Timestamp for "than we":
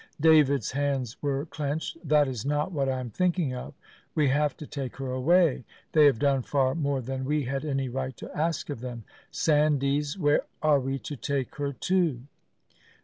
7.01-7.43